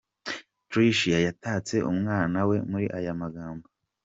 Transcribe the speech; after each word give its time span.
Tricia 0.71 1.17
yatatse 1.25 1.75
umwana 1.91 2.39
we 2.49 2.57
muri 2.69 2.85
aya 2.97 3.13
magambo. 3.21 3.65